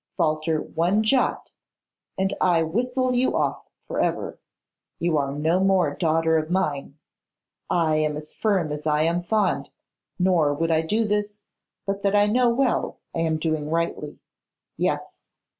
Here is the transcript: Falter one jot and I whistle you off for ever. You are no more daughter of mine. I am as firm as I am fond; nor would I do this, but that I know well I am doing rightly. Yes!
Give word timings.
Falter 0.17 0.59
one 0.59 1.03
jot 1.03 1.51
and 2.17 2.33
I 2.41 2.63
whistle 2.63 3.13
you 3.13 3.37
off 3.37 3.69
for 3.87 3.99
ever. 3.99 4.39
You 4.97 5.15
are 5.19 5.31
no 5.31 5.59
more 5.59 5.93
daughter 5.93 6.39
of 6.39 6.49
mine. 6.49 6.97
I 7.69 7.97
am 7.97 8.17
as 8.17 8.33
firm 8.33 8.71
as 8.71 8.87
I 8.87 9.03
am 9.03 9.21
fond; 9.21 9.69
nor 10.17 10.55
would 10.55 10.71
I 10.71 10.81
do 10.81 11.05
this, 11.05 11.45
but 11.85 12.01
that 12.01 12.15
I 12.15 12.25
know 12.25 12.49
well 12.49 12.97
I 13.13 13.19
am 13.19 13.37
doing 13.37 13.69
rightly. 13.69 14.17
Yes! 14.75 15.03